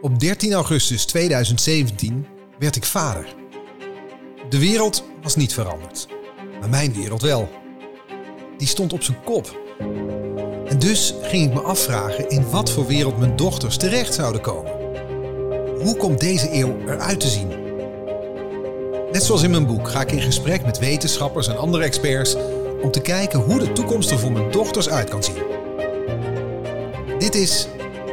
[0.00, 2.26] Op 13 augustus 2017
[2.58, 3.34] werd ik vader.
[4.48, 6.08] De wereld was niet veranderd,
[6.60, 7.48] maar mijn wereld wel.
[8.58, 9.58] Die stond op zijn kop.
[10.66, 14.72] En dus ging ik me afvragen in wat voor wereld mijn dochters terecht zouden komen.
[15.80, 17.48] Hoe komt deze eeuw eruit te zien?
[19.12, 22.36] Net zoals in mijn boek ga ik in gesprek met wetenschappers en andere experts
[22.82, 25.42] om te kijken hoe de toekomst er voor mijn dochters uit kan zien.
[27.18, 27.68] Dit is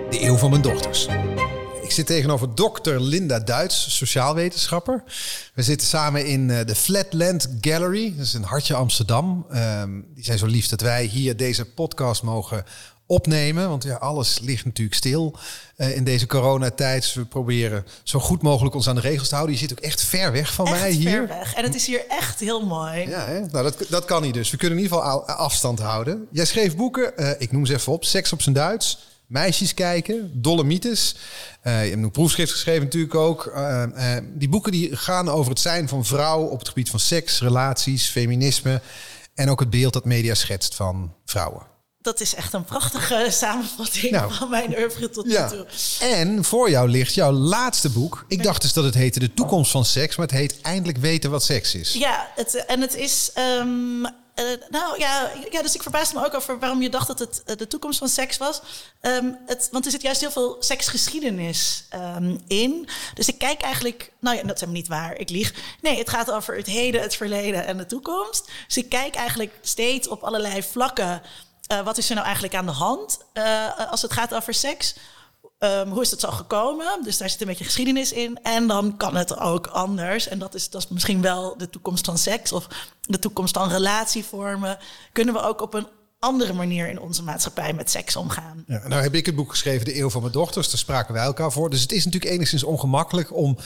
[0.09, 1.07] de eeuw van mijn dochters.
[1.88, 5.04] Ik zit tegenover dokter Linda Duits, sociaalwetenschapper.
[5.54, 8.13] We zitten samen in eh, de Flatland Gallery.
[8.18, 9.46] Dat is een hartje Amsterdam.
[9.50, 12.65] Ehm, die zijn zo lief dat wij hier deze podcast mogen
[13.05, 13.69] opnemen.
[13.69, 15.36] Want ja, alles ligt natuurlijk stil
[15.77, 17.01] uh, in deze coronatijd.
[17.01, 19.55] Dus we proberen zo goed mogelijk ons aan de regels te houden.
[19.55, 21.10] Je zit ook echt ver weg van echt mij hier.
[21.10, 21.54] ver weg.
[21.54, 23.10] En het is hier echt heel mooi.
[23.10, 23.39] Ja, hè?
[23.39, 24.51] Nou, dat, dat kan niet dus.
[24.51, 26.27] We kunnen in ieder geval afstand houden.
[26.32, 28.05] Jij schreef boeken, uh, ik noem ze even op.
[28.05, 28.97] Seks op zijn Duits.
[29.27, 31.15] Meisjes kijken, Dolomites.
[31.63, 33.45] Uh, je hebt een proefschrift geschreven natuurlijk ook.
[33.45, 36.99] Uh, uh, die boeken die gaan over het zijn van vrouw op het gebied van
[36.99, 38.81] seks, relaties, feminisme.
[39.33, 41.65] En ook het beeld dat media schetst van vrouwen.
[42.02, 45.49] Dat is echt een prachtige samenvatting nou, van mijn oeuvre tot nu ja.
[45.49, 45.65] toe.
[45.99, 48.25] En voor jou ligt jouw laatste boek.
[48.27, 51.31] Ik dacht dus dat het heette De Toekomst van Seks, maar het heet Eindelijk weten
[51.31, 51.93] wat seks is.
[51.93, 53.31] Ja, het, en het is...
[53.59, 54.07] Um,
[54.39, 57.43] uh, nou ja, ja, dus ik verbaasde me ook over waarom je dacht dat het
[57.45, 58.61] uh, de toekomst van seks was.
[59.02, 61.83] Um, het, want er zit juist heel veel seksgeschiedenis
[62.16, 62.88] um, in.
[63.13, 65.53] Dus ik kijk eigenlijk, nou ja, dat is helemaal niet waar, ik lieg.
[65.81, 68.49] Nee, het gaat over het heden, het verleden en de toekomst.
[68.67, 71.21] Dus ik kijk eigenlijk steeds op allerlei vlakken.
[71.71, 73.19] Uh, wat is er nou eigenlijk aan de hand
[73.89, 74.95] als het gaat over seks?
[75.59, 77.03] Um, hoe is het zo gekomen?
[77.03, 78.39] Dus daar zit een beetje geschiedenis in.
[78.44, 80.27] En dan kan het ook anders.
[80.27, 82.67] En dat is, dat is misschien wel de toekomst van seks of
[83.02, 84.77] de toekomst van relatievormen.
[85.11, 85.88] Kunnen we ook op een
[86.19, 88.64] andere manier in onze maatschappij met seks omgaan.
[88.67, 90.69] Ja, nou heb ik het boek geschreven, De Eeuw van mijn dochters.
[90.69, 91.69] Daar spraken wij elkaar voor.
[91.69, 93.58] Dus het is natuurlijk enigszins ongemakkelijk om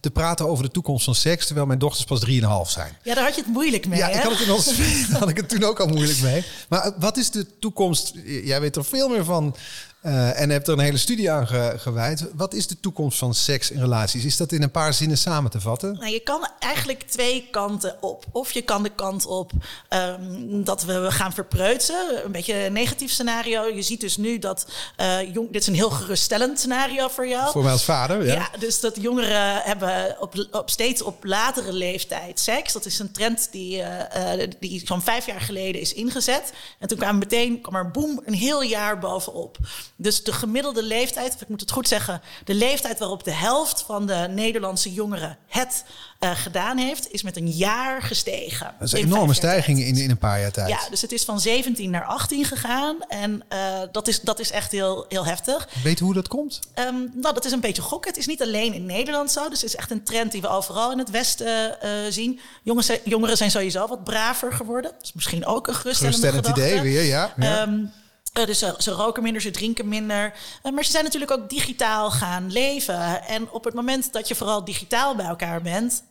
[0.00, 2.30] te praten over de toekomst van seks, terwijl mijn dochters pas 3,5
[2.70, 2.96] zijn.
[3.02, 3.98] Ja, daar had je het moeilijk mee.
[3.98, 4.16] Ja, hè?
[4.16, 4.72] ik had het, ons,
[5.20, 6.44] had ik het toen ook al moeilijk mee.
[6.68, 8.12] Maar wat is de toekomst?
[8.24, 9.54] Jij weet er veel meer van
[10.02, 12.26] uh, en hebt er een hele studie aan ge gewijd.
[12.34, 14.24] Wat is de toekomst van seks en relaties?
[14.24, 15.94] Is dat in een paar zinnen samen te vatten?
[15.94, 18.24] Nou, je kan eigenlijk twee kanten op.
[18.32, 19.52] Of je kan de kant op
[19.90, 22.24] um, dat we gaan verpreutsen.
[22.24, 23.64] Een beetje een negatief scenario.
[23.64, 24.66] Je ziet dus nu dat
[25.00, 27.50] uh, jong, dit is een heel geruststellend scenario voor jou.
[27.50, 28.34] Voor mij als vader, ja.
[28.34, 29.87] ja dus dat jongeren hebben
[30.20, 32.72] op, op steeds op latere leeftijd seks.
[32.72, 36.52] Dat is een trend die, uh, die zo'n vijf jaar geleden is ingezet.
[36.78, 39.56] En toen kwam meteen kwam er boem een heel jaar bovenop.
[39.96, 43.82] Dus de gemiddelde leeftijd, of ik moet het goed zeggen, de leeftijd waarop de helft
[43.82, 45.84] van de Nederlandse jongeren het
[46.20, 48.74] uh, gedaan heeft, is met een jaar gestegen.
[48.78, 50.68] Dat is een enorme stijging in, in een paar jaar tijd.
[50.68, 52.96] Ja, dus het is van 17 naar 18 gegaan.
[53.08, 53.58] En uh,
[53.92, 55.68] dat, is, dat is echt heel, heel heftig.
[55.82, 56.60] Weet je hoe dat komt?
[56.74, 58.10] Um, nou, dat is een beetje gokken.
[58.10, 59.48] Het is niet alleen in Nederland zo.
[59.48, 62.40] Dus het is echt een trend die we overal in het Westen uh, zien.
[62.62, 64.90] Jongens, jongeren zijn sowieso wat braver geworden.
[64.90, 67.32] Dat is misschien ook een geruststellende Geruststellend idee weer, ja.
[67.36, 67.62] ja.
[67.62, 67.92] Um,
[68.38, 70.32] uh, dus ze, ze, roken minder, ze drinken minder.
[70.62, 73.26] Uh, maar ze zijn natuurlijk ook digitaal gaan leven.
[73.26, 76.02] En op het moment dat je vooral digitaal bij elkaar bent,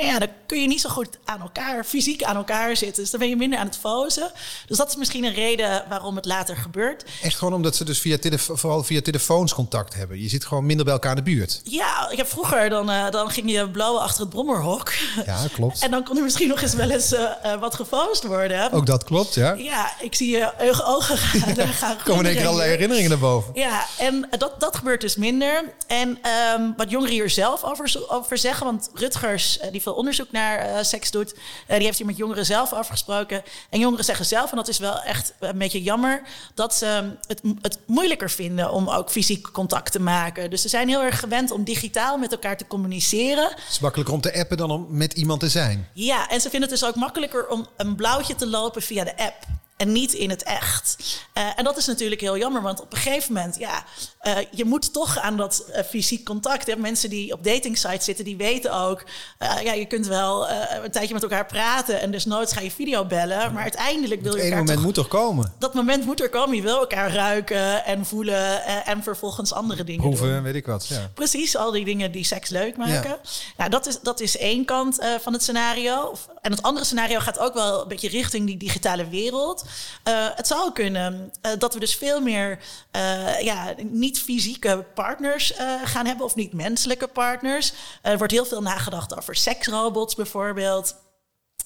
[0.00, 3.02] ja, dan kun je niet zo goed aan elkaar, fysiek aan elkaar zitten.
[3.02, 4.30] Dus dan ben je minder aan het fozen.
[4.66, 7.04] Dus dat is misschien een reden waarom het later gebeurt.
[7.22, 10.22] Echt gewoon omdat ze dus via vooral via telefoons contact hebben.
[10.22, 11.60] Je zit gewoon minder bij elkaar in de buurt.
[11.64, 14.92] Ja, ik heb vroeger, dan, uh, dan ging je blauwen achter het brommerhok.
[15.26, 15.82] Ja, klopt.
[15.82, 18.72] en dan kon er misschien nog eens wel eens uh, uh, wat gefoost worden.
[18.72, 19.52] Ook dat klopt, ja.
[19.52, 20.52] Ja, ik zie je
[20.84, 21.42] ogen gaan.
[21.54, 23.50] Ja, gaan komen in één keer allerlei herinneringen naar boven.
[23.54, 25.72] Ja, en dat, dat gebeurt dus minder.
[25.86, 26.18] En
[26.58, 30.82] um, wat jongeren hier zelf over, over zeggen, want Rutgers, die veel onderzoek naar uh,
[30.82, 31.34] seks doet.
[31.34, 33.42] Uh, die heeft hier met jongeren zelf afgesproken.
[33.70, 36.22] En jongeren zeggen zelf, en dat is wel echt een beetje jammer,
[36.54, 40.50] dat ze het, het moeilijker vinden om ook fysiek contact te maken.
[40.50, 43.44] Dus ze zijn heel erg gewend om digitaal met elkaar te communiceren.
[43.44, 45.88] Het is makkelijker om te appen dan om met iemand te zijn.
[45.92, 49.16] Ja, en ze vinden het dus ook makkelijker om een blauwtje te lopen via de
[49.16, 49.36] app
[49.84, 50.96] en niet in het echt.
[51.34, 53.84] Uh, en dat is natuurlijk heel jammer, want op een gegeven moment, ja,
[54.22, 56.66] uh, je moet toch aan dat uh, fysiek contact.
[56.66, 56.76] Hè.
[56.76, 59.04] Mensen die op dating sites zitten, die weten ook,
[59.38, 63.52] ja, je kunt wel een tijdje met elkaar praten en desnoods ga je video bellen,
[63.52, 64.58] maar uiteindelijk wil je elkaar.
[64.58, 65.52] Het moment toch, moet toch komen?
[65.58, 66.56] Dat moment moet er komen.
[66.56, 70.86] Je wil elkaar ruiken en voelen en vervolgens andere dingen Proeven, weet ik wat.
[70.86, 71.10] Ja.
[71.14, 73.10] Precies, al die dingen die seks leuk maken.
[73.10, 73.18] Ja.
[73.56, 76.14] Nou, dat is, dat is één kant van het scenario.
[76.40, 79.64] En het andere scenario gaat ook wel een beetje richting die digitale wereld.
[80.08, 82.58] Uh, het zou kunnen uh, dat we dus veel meer
[82.96, 85.52] uh, ja, niet-fysieke partners
[85.84, 87.72] gaan hebben, of niet-menselijke partners.
[88.02, 90.94] er wordt heel veel nagedacht over seksrobots bijvoorbeeld.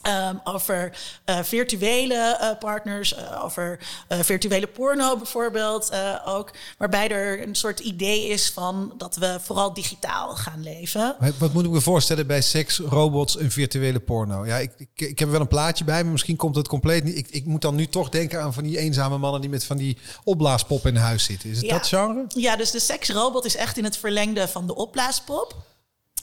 [0.03, 0.93] Ehm, over
[1.27, 3.79] uh, virtuele uh, partners, uh, over
[4.09, 5.93] virtuele porno bijvoorbeeld
[6.25, 6.51] ook.
[6.79, 11.17] Waarbij er een soort idee is van dat we vooral digitaal gaan leven.
[11.39, 14.47] Wat moet ik me voorstellen bij seks, robots en virtuele porno?
[14.47, 17.17] Ja, ik, ik, ik heb wel een plaatje bij me, misschien komt het compleet niet.
[17.17, 19.77] Ik, ik moet dan nu toch denken aan van die eenzame mannen die met van
[19.77, 21.51] die opblaaspop in huis zitten.
[21.51, 21.73] Is het ja.
[21.73, 22.25] dat genre?
[22.29, 25.57] Ja, dus de seksrobot is echt in het verlengde van de opblaaspop.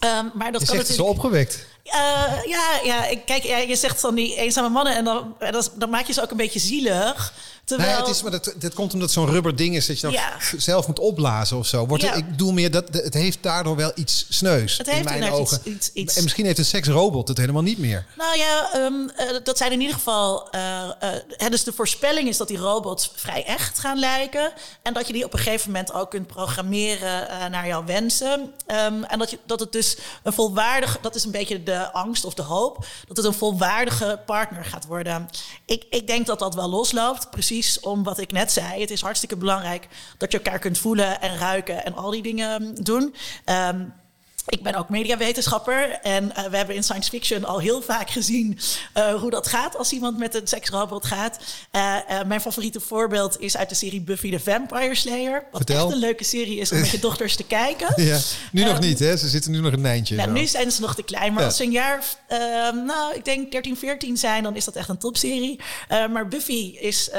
[0.03, 0.95] Um, maar dat je kan zegt natuurlijk...
[0.97, 1.65] zo opgewekt.
[1.85, 1.93] Uh,
[2.45, 5.35] ja, ja, kijk, ja, je zegt van die eenzame mannen en dan,
[5.75, 7.33] dan maak je ze ook een beetje zielig.
[7.65, 7.89] Terwijl...
[7.89, 10.15] Nee, het is, maar dat, dat komt omdat zo'n rubber ding is dat je dan
[10.57, 11.87] zelf moet opblazen of zo.
[11.87, 12.13] Wordt ja.
[12.13, 14.77] ik bedoel meer dat het heeft daardoor wel iets sneus.
[14.77, 15.57] Het heeft in mijn ogen.
[15.63, 18.05] Iets, iets, iets, En misschien heeft een seksrobot het helemaal niet meer.
[18.17, 20.49] Nou ja, um, uh, dat zijn in ieder geval.
[20.55, 24.51] Uh, dus de voorspelling is dat die robots vrij echt gaan lijken.
[24.81, 28.53] En dat je die op een gegeven moment ook kunt programmeren naar jouw wensen.
[28.67, 30.97] Um, en dat, je, dat het dus een volwaardig.
[31.01, 32.85] Dat is een beetje de angst of de hoop.
[33.07, 35.29] Dat het een volwaardige partner gaat worden.
[35.65, 37.29] Ik, ik denk dat dat wel losloopt.
[37.29, 38.81] Precies om wat ik net zei.
[38.81, 39.87] Het is hartstikke belangrijk
[40.17, 43.15] dat je elkaar kunt voelen en ruiken en al die dingen doen.
[43.45, 43.93] Um,
[44.45, 48.59] ik ben ook mediawetenschapper en uh, we hebben in science fiction al heel vaak gezien
[48.97, 51.39] uh, hoe dat gaat als iemand met een seksrobot gaat.
[51.71, 55.33] Uh, mijn favoriete voorbeeld is uit de serie Buffy the Vampire Slayer.
[55.51, 55.85] Wat Vertel.
[55.85, 58.03] echt een leuke serie is om met je dochters te kijken.
[58.03, 58.19] Ja,
[58.51, 60.15] nu nog niet hè, ze zitten nu nog een nijntje.
[60.15, 61.47] Nou, nu zijn ze nog te klein, maar ja.
[61.47, 62.03] als ze een jaar,
[62.85, 65.59] nou ik denk 13, 14 zijn, dan is dat echt een topserie.
[65.89, 67.09] maar Buffy is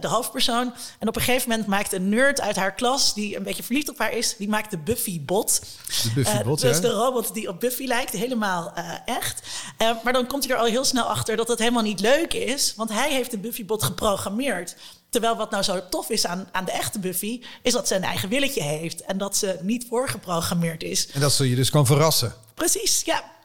[0.00, 3.42] de hoofdpersoon en op een gegeven moment maakt een nerd uit haar klas die een
[3.42, 5.60] beetje verliefd op haar is, die maakt de Buffy-bot.
[6.02, 9.42] De Buffy-bot dus de robot die op Buffy lijkt, helemaal uh, echt.
[9.82, 12.34] Uh, maar dan komt hij er al heel snel achter dat het helemaal niet leuk
[12.34, 14.76] is, want hij heeft de Buffy-bot geprogrammeerd.
[15.10, 18.04] Terwijl wat nou zo tof is aan, aan de echte Buffy, is dat ze een
[18.04, 21.08] eigen willetje heeft en dat ze niet voorgeprogrammeerd is.
[21.12, 22.34] En dat ze je dus kan verrassen.
[22.54, 23.35] Precies, ja.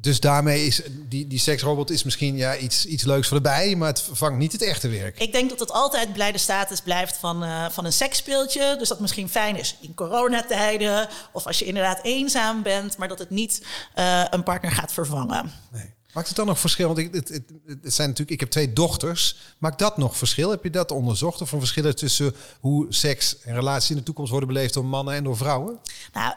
[0.00, 3.76] Dus daarmee is die, die seksrobot is misschien ja, iets, iets leuks voor de bij,
[3.76, 5.18] maar het vervangt niet het echte werk.
[5.18, 8.76] Ik denk dat het altijd blijde status blijft van, uh, van een seksspeeltje.
[8.78, 13.18] Dus dat misschien fijn is in coronatijden of als je inderdaad eenzaam bent, maar dat
[13.18, 13.62] het niet
[13.98, 15.52] uh, een partner gaat vervangen.
[15.72, 15.94] Nee.
[16.12, 16.86] Maakt het dan nog verschil?
[16.86, 17.52] Want ik, het, het,
[17.82, 19.36] het, zijn natuurlijk, ik heb twee dochters.
[19.58, 20.50] Maakt dat nog verschil?
[20.50, 21.40] Heb je dat onderzocht?
[21.40, 25.14] Of een verschil tussen hoe seks en relaties in de toekomst worden beleefd door mannen
[25.14, 25.78] en door vrouwen?
[26.12, 26.34] Nou,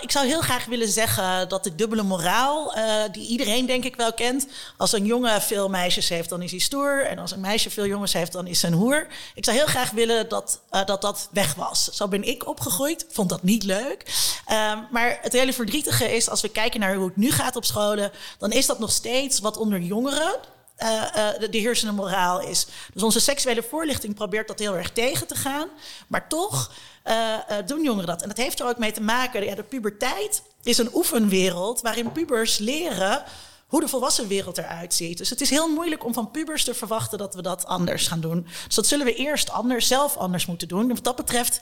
[0.00, 3.96] ik zou heel graag willen zeggen dat de dubbele moraal, uh, die iedereen denk ik
[3.96, 4.46] wel kent.
[4.76, 7.06] Als een jongen veel meisjes heeft, dan is hij stoer.
[7.06, 9.06] En als een meisje veel jongens heeft, dan is hij een hoer.
[9.34, 11.84] Ik zou heel graag willen dat uh, dat, dat weg was.
[11.84, 13.06] Zo ben ik opgegroeid.
[13.08, 14.04] Vond dat niet leuk.
[14.48, 17.64] Uh, maar het hele verdrietige is, als we kijken naar hoe het nu gaat op
[17.64, 20.36] scholen, dan is dat nog steeds wat onder jongeren.
[20.82, 21.02] Uh,
[21.38, 22.66] de, de heersende moraal is.
[22.92, 25.68] Dus onze seksuele voorlichting probeert dat heel erg tegen te gaan.
[26.06, 26.72] Maar toch
[27.06, 28.22] uh, doen jongeren dat.
[28.22, 29.44] En dat heeft er ook mee te maken.
[29.44, 33.24] Ja, de puberteit is een oefenwereld waarin pubers leren
[33.66, 35.18] hoe de volwassen wereld eruit ziet.
[35.18, 38.20] Dus het is heel moeilijk om van pubers te verwachten dat we dat anders gaan
[38.20, 38.46] doen.
[38.66, 40.82] Dus dat zullen we eerst anders, zelf anders moeten doen.
[40.82, 41.60] En wat dat betreft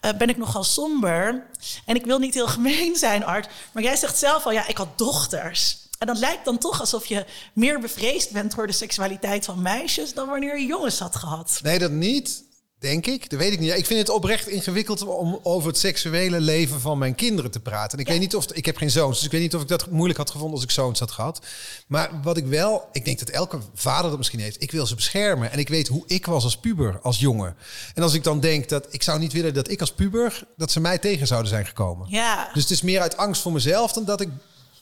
[0.00, 1.46] ben ik nogal somber.
[1.84, 3.48] En ik wil niet heel gemeen zijn, Art.
[3.72, 5.83] Maar jij zegt zelf al, ja, ik had dochters.
[6.04, 10.14] En dat lijkt dan toch alsof je meer bevreesd bent voor de seksualiteit van meisjes
[10.14, 11.60] dan wanneer je jongens had gehad.
[11.62, 12.44] Nee, dat niet.
[12.78, 13.30] Denk ik.
[13.30, 13.76] Dat weet ik niet.
[13.76, 17.92] Ik vind het oprecht ingewikkeld om over het seksuele leven van mijn kinderen te praten.
[17.92, 18.12] En ik ja.
[18.12, 20.18] weet niet of ik heb geen zoons, dus ik weet niet of ik dat moeilijk
[20.18, 21.40] had gevonden als ik zoons had gehad.
[21.86, 24.62] Maar wat ik wel, ik denk dat elke vader dat misschien heeft.
[24.62, 27.56] Ik wil ze beschermen en ik weet hoe ik was als puber, als jongen.
[27.94, 30.70] En als ik dan denk dat ik zou niet willen dat ik als puber dat
[30.70, 32.06] ze mij tegen zouden zijn gekomen.
[32.10, 32.50] Ja.
[32.52, 34.28] Dus het is meer uit angst voor mezelf dan dat ik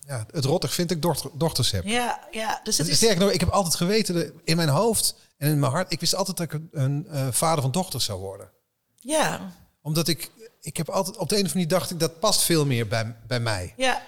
[0.07, 1.85] ja, het rottig vind ik dochter, dochters heb.
[1.85, 2.61] Ja, ja.
[2.65, 2.97] Dus het is...
[2.97, 6.15] Sterker nog, ik heb altijd geweten in mijn hoofd en in mijn hart, ik wist
[6.15, 8.51] altijd dat ik een uh, vader van dochters zou worden.
[9.01, 9.53] Ja.
[9.83, 10.31] Omdat ik,
[10.61, 12.89] ik heb altijd op de een of andere manier dacht ik dat past veel meer
[12.89, 13.75] bij, bij mij.
[13.77, 14.03] Ja.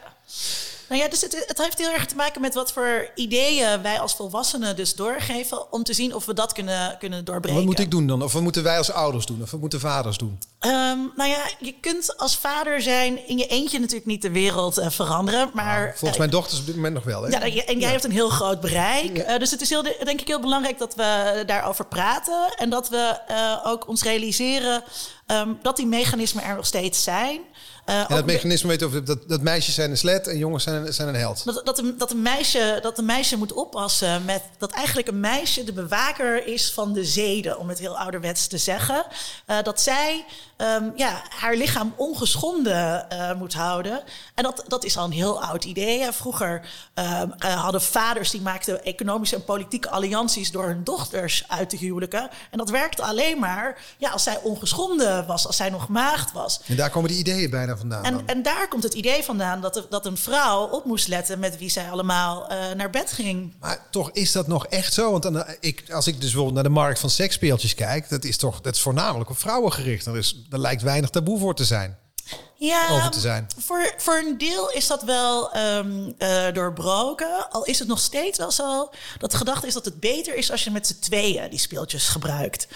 [0.89, 4.01] Nou ja, dus het, het, heeft heel erg te maken met wat voor ideeën wij
[4.01, 5.73] als volwassenen dus doorgeven.
[5.73, 7.57] Om te zien of we dat kunnen, kunnen doorbreken.
[7.59, 8.23] Wat moet ik doen dan?
[8.23, 9.43] Of wat moeten wij als ouders doen?
[9.43, 10.39] Of wat moeten vaders doen?
[10.67, 14.79] Um, nou ja, je kunt als vader zijn in je eentje natuurlijk niet de wereld
[14.79, 15.51] uh, veranderen.
[15.53, 17.23] Maar, nou, volgens mijn dochters op dit moment nog wel.
[17.23, 17.29] Hè?
[17.29, 17.89] Ja, en jij ja.
[17.89, 19.17] hebt een heel groot bereik.
[19.17, 19.33] Ja.
[19.33, 22.55] Uh, dus het is heel, denk ik heel belangrijk dat we daarover praten.
[22.57, 24.83] En dat we uh, ook ons realiseren
[25.27, 27.41] um, dat die mechanismen er nog steeds zijn.
[27.89, 30.87] Uh, en dat mechanisme weet of dat, dat meisjes zijn een slet en jongens zijn
[30.87, 31.45] een, zijn een held.
[31.45, 35.21] Dat, dat, een, dat, een meisje, dat een meisje moet oppassen met dat eigenlijk een
[35.21, 39.05] meisje de bewaker is van de zeden, om het heel ouderwets te zeggen.
[39.47, 40.25] Uh, dat zij
[40.57, 44.03] ehm, ja, haar lichaam ongeschonden uh, moet houden.
[44.35, 46.13] En dat, dat is al een heel oud idee.
[46.13, 51.71] Vroeger ehm, eh, hadden vaders die maakten economische en politieke allianties door hun dochters uit
[51.71, 52.31] te huwelijken.
[52.51, 56.61] En dat werkte alleen maar ja, als zij ongeschonden was, als zij nog maagd was.
[56.67, 58.05] En daar komen die ideeën bijna vandaan.
[58.05, 61.59] En, en daar komt het idee vandaan dat, dat een vrouw op moest letten met
[61.59, 63.53] wie zij allemaal uh, naar bed ging.
[63.61, 65.11] Maar toch is dat nog echt zo?
[65.11, 68.37] Want dan, ik, als ik dus bijvoorbeeld naar de markt van seksspeeltjes kijk, dat is
[68.37, 70.07] toch dat is voornamelijk op vrouwen gericht.
[70.07, 71.99] Er, is, er lijkt weinig taboe voor te zijn.
[72.57, 73.47] Ja, over te zijn.
[73.59, 77.51] Voor, voor een deel is dat wel um, uh, doorbroken.
[77.51, 80.51] Al is het nog steeds wel zo dat de gedachte is dat het beter is
[80.51, 82.67] als je met z'n tweeën die speeltjes gebruikt.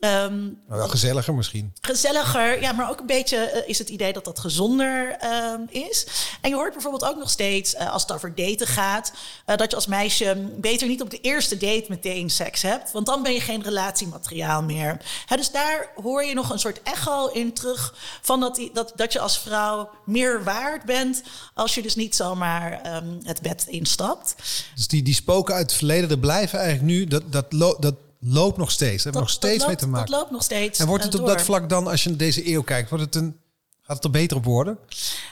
[0.00, 1.72] Um, maar wel gezelliger misschien.
[1.80, 6.06] Gezelliger, ja, maar ook een beetje uh, is het idee dat dat gezonder um, is.
[6.40, 9.12] En je hoort bijvoorbeeld ook nog steeds, uh, als het over daten gaat,
[9.46, 13.06] uh, dat je als meisje beter niet op de eerste date meteen seks hebt, want
[13.06, 15.00] dan ben je geen relatiemateriaal meer.
[15.26, 18.92] Hè, dus daar hoor je nog een soort echo in terug van dat, die, dat,
[18.96, 21.22] dat je als vrouw meer waard bent
[21.54, 24.34] als je dus niet zomaar um, het bed instapt.
[24.74, 27.50] Dus die, die spoken uit het verleden, er blijven eigenlijk nu, dat, dat,
[27.80, 29.04] dat loopt nog steeds.
[29.04, 30.10] Hebben nog steeds mee te maken.
[30.10, 30.78] Dat loopt nog steeds.
[30.78, 33.36] En wordt het op dat vlak dan, als je deze eeuw kijkt, wordt het een
[33.88, 34.78] Gaat het er beter op worden?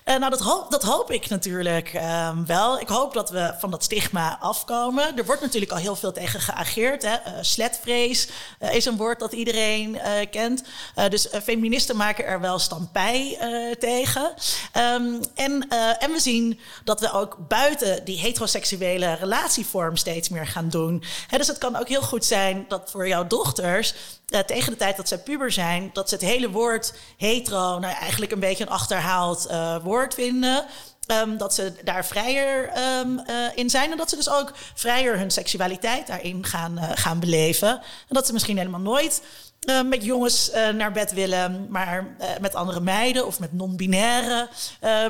[0.08, 2.80] Uh, nou, dat hoop, dat hoop ik natuurlijk uh, wel.
[2.80, 5.16] Ik hoop dat we van dat stigma afkomen.
[5.16, 7.02] Er wordt natuurlijk al heel veel tegen geageerd.
[7.02, 7.12] Hè.
[7.12, 8.28] Uh, sletvrees
[8.70, 9.98] is een woord dat iedereen
[10.30, 10.62] kent.
[11.08, 13.38] dus feministen maken er wel stampij
[13.78, 14.34] tegen.
[14.94, 20.68] Um, en, en we zien dat we ook buiten die heteroseksuele relatievorm steeds meer gaan
[20.68, 21.04] doen.
[21.30, 23.94] Dus het kan ook heel goed zijn dat voor jouw dochters
[24.26, 27.94] uh, tegen de tijd dat ze puber zijn, dat ze het hele woord hetero nou,
[27.94, 30.64] eigenlijk een beetje een achterhaald uh, woord vinden.
[31.22, 33.90] Um, dat ze daar vrijer um, uh, in zijn.
[33.90, 37.68] En dat ze dus ook vrijer hun seksualiteit daarin gaan, gaan beleven.
[37.68, 39.22] En dat ze misschien helemaal nooit
[39.84, 44.48] met jongens naar bed willen, maar met andere meiden of met non-binaire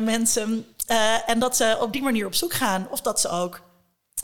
[0.00, 0.66] mensen.
[1.26, 2.86] en dat ze op die manier op zoek gaan.
[2.90, 3.60] Of dat ze ook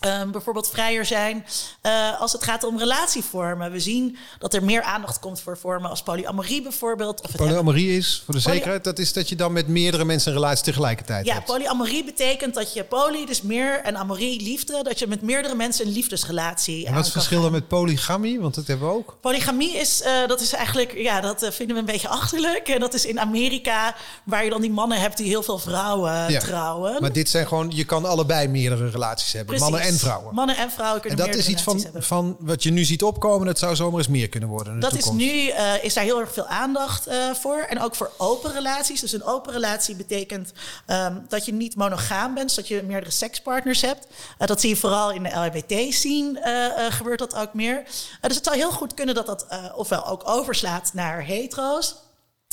[0.01, 1.47] Um, bijvoorbeeld vrijer zijn
[1.83, 3.73] uh, als het gaat om relatievormen.
[3.73, 7.21] We zien dat er meer aandacht komt voor vormen als polyamorie bijvoorbeeld.
[7.21, 10.39] Of polyamorie is, voor de zekerheid, dat is dat je dan met meerdere mensen een
[10.39, 11.47] relatie tegelijkertijd ja, hebt.
[11.47, 15.55] Ja, polyamorie betekent dat je poly, dus meer, en amorie, liefde, dat je met meerdere
[15.55, 18.41] mensen een liefdesrelatie En wat is het verschil dan met polygamie?
[18.41, 19.17] Want dat hebben we ook.
[19.21, 22.69] Polygamie is, uh, dat is eigenlijk, ja, dat uh, vinden we een beetje achterlijk.
[22.69, 23.95] En dat is in Amerika,
[24.25, 27.01] waar je dan die mannen hebt die heel veel vrouwen ja, trouwen.
[27.01, 29.47] Maar dit zijn gewoon, je kan allebei meerdere relaties hebben.
[29.47, 29.71] Precies.
[29.71, 30.35] Mannen en vrouwen.
[30.35, 33.47] Mannen en vrouwen kunnen En dat is iets van, van wat je nu ziet opkomen.
[33.47, 34.81] Het zou zomaar eens meer kunnen worden.
[34.81, 37.59] dat is nu, uh, is daar heel erg veel aandacht uh, voor.
[37.59, 39.01] En ook voor open relaties.
[39.01, 40.53] Dus een open relatie betekent
[40.87, 42.55] um, dat je niet monogaam bent.
[42.55, 44.07] Dat je meerdere sekspartners hebt.
[44.39, 47.83] Uh, dat zie je vooral in de LHBT-scene gebeurt dat ook meer.
[48.21, 51.95] dus het zou heel goed kunnen dat dat ofwel ook overslaat naar hetero's.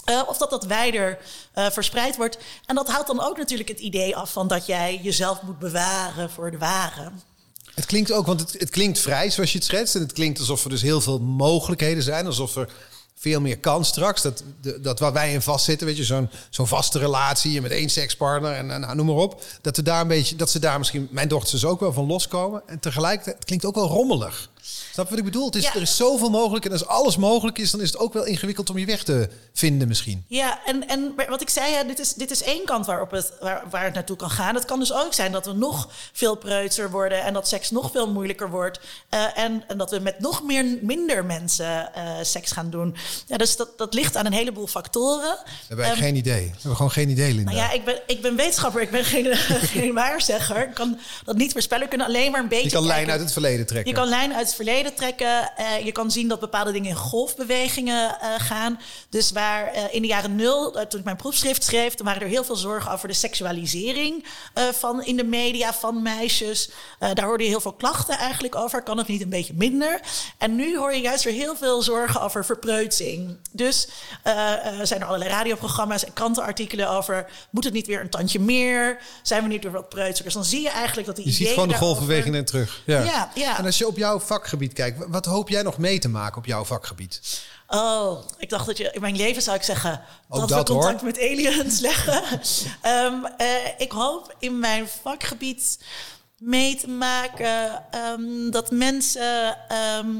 [0.09, 1.17] Uh, of dat dat wijder
[1.55, 2.37] uh, verspreid wordt.
[2.65, 6.29] En dat houdt dan ook natuurlijk het idee af van dat jij jezelf moet bewaren
[6.29, 7.11] voor de ware.
[7.75, 9.95] Het klinkt ook, want het, het, klinkt vrij zoals je het schetst.
[9.95, 12.25] En het klinkt alsof er dus heel veel mogelijkheden zijn.
[12.25, 12.69] Alsof er
[13.15, 14.21] veel meer kan straks.
[14.21, 14.43] Dat,
[14.81, 18.65] dat waar wij in vastzitten, weet je, zo'n zo'n vaste relatie met één sekspartner en,
[18.65, 19.43] nou, noem maar op.
[19.61, 22.61] Dat, daar een beetje, dat ze daar misschien, mijn dochters ook wel van loskomen.
[22.65, 24.49] En tegelijkertijd, het klinkt ook wel rommelig.
[24.61, 25.45] Snap je wat ik bedoel?
[25.45, 26.65] Het is, Er is zoveel mogelijk.
[26.65, 29.29] En als alles mogelijk is, dan is het ook wel ingewikkeld om je weg te
[29.53, 30.25] vinden misschien.
[30.27, 33.31] Ja, en, en wat ik zei, ja, dit, is, dit is één kant waarop het,
[33.39, 34.55] waar, waar het naartoe kan gaan.
[34.55, 37.23] Het kan dus ook zijn dat we nog veel preutser worden...
[37.23, 38.79] en dat seks nog veel moeilijker wordt.
[39.13, 42.95] Uh, en, en, dat we met nog meer, minder mensen uh, seks gaan doen.
[43.27, 45.37] Ja, dus dat, dat ligt aan een heleboel factoren.
[45.43, 46.45] We hebben um, geen idee.
[46.45, 47.51] We hebben gewoon geen idee, Linda.
[47.51, 48.81] Nou ja, ik ben, ik ben wetenschapper.
[48.81, 49.35] Ik ben geen,
[49.75, 50.67] geen waarzegger.
[50.67, 51.83] Ik kan dat niet voorspellen.
[51.83, 53.91] Ik kan alleen maar een beetje Je kan lijn uit het verleden trekken.
[53.91, 55.51] Je kan lijn uit het verleden trekken.
[55.59, 58.79] Uh, je kan zien dat bepaalde dingen in golfbewegingen uh, gaan.
[59.09, 62.27] Dus waar uh, in de jaren nul, toen ik mijn proefschrift schreef, toen waren er
[62.27, 64.25] heel veel zorgen over de seksualisering
[64.71, 66.69] van in de media van meisjes.
[66.99, 68.83] daar hoorde je heel veel klachten eigenlijk over.
[68.83, 69.99] Kan het niet een beetje minder?
[70.37, 73.37] En nu hoor je juist weer heel veel zorgen over verpreutsing.
[73.51, 73.87] Dus
[74.83, 77.29] zijn er allerlei radioprogramma's en krantenartikelen over.
[77.49, 78.97] Moet het niet weer een tandje meer?
[79.23, 80.25] Zijn we niet weer wat preutser?
[80.25, 82.81] Dus dan zie je eigenlijk dat die Je ziet gewoon de golfbewegingen terug.
[82.85, 83.03] Ja.
[83.03, 83.57] Ja, ja.
[83.57, 86.45] En als je op jouw vakgebied kijkt, wat hoop jij nog mee te maken op
[86.45, 87.41] jouw vakgebied?
[87.67, 91.01] Oh, ik dacht dat je in mijn leven zou ik zeggen dat, dat, we contact
[91.01, 91.05] hoor.
[91.05, 92.23] met aliens leggen.
[92.85, 95.79] um, uh, ik hoop in mijn vakgebied
[96.39, 100.15] mee te maken ehm, dat mensen ehm,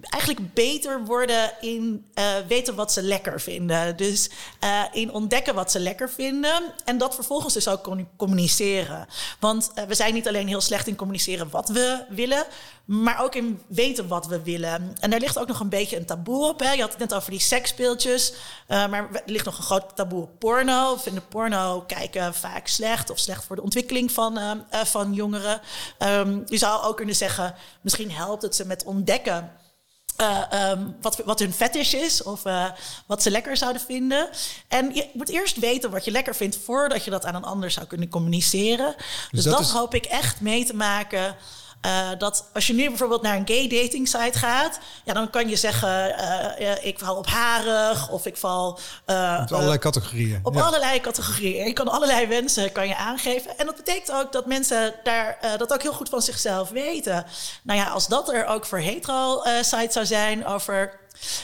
[0.00, 3.96] eigenlijk beter worden in uh, weten wat ze lekker vinden.
[3.96, 4.30] Dus
[4.64, 9.06] uh, in ontdekken wat ze lekker vinden en dat vervolgens dus ook communiceren.
[9.40, 12.44] Want uh, we zijn niet alleen heel slecht in communiceren wat we willen,
[12.84, 14.94] maar ook in weten wat we willen.
[15.00, 16.60] En daar ligt ook nog een beetje een taboe op.
[16.60, 16.72] Hè?
[16.72, 18.32] Je had het net over die seksspeeltjes,
[18.68, 20.96] maar er ligt nog een groot taboe op porno.
[20.96, 25.49] Vinden porno kijken vaak slecht of slecht voor de ontwikkeling van, van jongeren.
[25.98, 29.52] Um, je zou ook kunnen zeggen, misschien helpt het ze met ontdekken
[30.20, 32.70] uh, um, wat, wat hun fetish is of uh,
[33.06, 34.28] wat ze lekker zouden vinden.
[34.68, 37.70] En je moet eerst weten wat je lekker vindt voordat je dat aan een ander
[37.70, 38.94] zou kunnen communiceren.
[38.96, 39.70] Dus, dus dat, dat is...
[39.70, 41.36] hoop ik echt mee te maken
[41.86, 45.48] uh, dat als je nu bijvoorbeeld naar een gay dating site gaat, ja, dan kan
[45.48, 46.14] je zeggen:
[46.60, 48.78] uh, ik val op harig of ik val.
[49.06, 50.40] Uh, op allerlei categorieën.
[50.42, 51.66] Op allerlei categorieën.
[51.66, 53.58] Je kan allerlei wensen kan je aangeven.
[53.58, 57.26] En dat betekent ook dat mensen daar dat ook heel goed van zichzelf weten.
[57.62, 60.98] Nou ja, als dat er ook voor hetero sites zou zijn over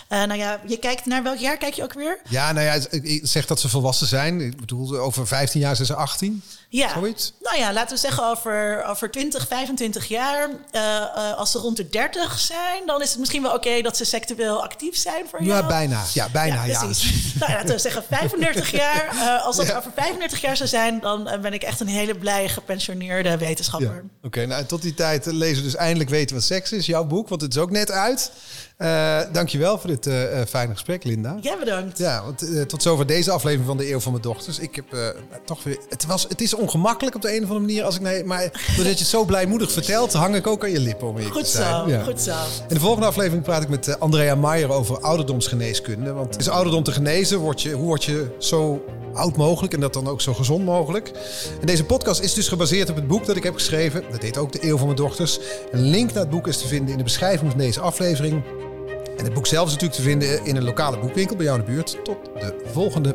[0.09, 2.19] uh, nou ja, je kijkt naar welk jaar kijk je ook weer?
[2.29, 4.41] Ja, nou ja, ik zeg dat ze volwassen zijn.
[4.41, 6.43] Ik bedoel, over 15 jaar zijn ze 18.
[6.69, 7.33] Ja, Zoiets?
[7.41, 10.49] nou ja, laten we zeggen over, over 20, 25 jaar.
[10.49, 13.97] Uh, uh, als ze rond de 30 zijn, dan is het misschien wel oké dat
[13.97, 15.61] ze seksueel actief zijn voor jou.
[15.61, 16.03] Ja, bijna.
[16.13, 16.83] Ja, bijna, ja.
[16.83, 19.41] nou, laten we zeggen 35 jaar.
[19.45, 23.39] als dat over 35 jaar zou zijn, dan ben ik echt een hele blij gepensioneerde
[23.39, 23.95] wetenschapper.
[23.95, 24.27] Ja.
[24.27, 26.87] Oké, nou tot die tijd lezen we dus eindelijk weten wat seks is.
[26.87, 28.31] Jouw boek, want het is ook net uit.
[28.79, 30.15] Uh, dankjewel voor dit uh,
[30.49, 31.37] fijne gesprek, Linda.
[31.41, 31.99] Ja, bedankt.
[31.99, 34.59] Ja, want, uh, tot zover deze aflevering van de Eeuw van mijn Dochters.
[34.59, 34.85] Ik heb
[35.45, 35.79] toch weer...
[35.89, 37.85] Het, was, het is ongemakkelijk op de een of andere manier.
[37.85, 38.43] Als ik, nee, maar
[38.77, 41.45] doordat je het zo blijmoedig vertelt, hang ik ook aan je lippen om hier goed
[41.45, 41.75] te zijn.
[41.75, 42.03] Zo, ja.
[42.03, 42.35] Goed zo.
[42.69, 46.13] In de volgende aflevering praat ik met Andrea Maier over ouderdomsgeneeskunde.
[46.13, 47.39] Want is ouderdom te genezen?
[47.39, 51.13] Word je, hoe word je zo oud mogelijk en dat dan ook zo gezond mogelijk?
[51.61, 54.05] En deze podcast is dus gebaseerd op het boek dat ik heb geschreven.
[54.11, 55.39] Dat heet ook De Eeuw van mijn Dochters.
[55.71, 58.43] Een link naar het boek is te vinden in de beschrijving van deze aflevering.
[59.17, 61.65] En het boek zelf is natuurlijk te vinden in een lokale boekwinkel bij jou in
[61.65, 62.05] de buurt.
[62.05, 63.15] Tot de volgende